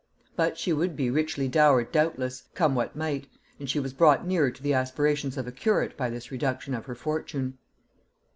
But 0.35 0.57
she 0.57 0.73
would 0.73 0.95
be 0.95 1.11
richly 1.11 1.47
dowered 1.47 1.91
doubtless, 1.91 2.45
come 2.55 2.73
what 2.73 2.95
might; 2.95 3.27
and 3.59 3.69
she 3.69 3.79
was 3.79 3.93
brought 3.93 4.25
nearer 4.25 4.49
to 4.49 4.63
the 4.63 4.73
aspirations 4.73 5.37
of 5.37 5.45
a 5.45 5.51
curate 5.51 5.95
by 5.95 6.09
this 6.09 6.31
reduction 6.31 6.73
of 6.73 6.87
her 6.87 6.95
fortune. 6.95 7.59